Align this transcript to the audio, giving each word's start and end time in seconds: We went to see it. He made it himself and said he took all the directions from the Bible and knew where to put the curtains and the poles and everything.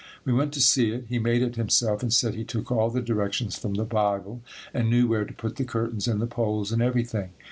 We 0.25 0.33
went 0.33 0.51
to 0.53 0.59
see 0.59 0.89
it. 0.89 1.05
He 1.09 1.19
made 1.19 1.43
it 1.43 1.57
himself 1.57 2.01
and 2.01 2.11
said 2.11 2.33
he 2.33 2.43
took 2.43 2.71
all 2.71 2.89
the 2.89 3.03
directions 3.03 3.55
from 3.55 3.75
the 3.75 3.83
Bible 3.85 4.41
and 4.73 4.89
knew 4.89 5.07
where 5.07 5.25
to 5.25 5.33
put 5.33 5.57
the 5.57 5.63
curtains 5.63 6.07
and 6.07 6.19
the 6.19 6.25
poles 6.25 6.71
and 6.71 6.81
everything. 6.81 7.29